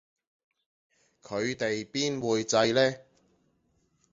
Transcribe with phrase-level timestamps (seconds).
[1.21, 2.95] 佢哋邊會䎺呢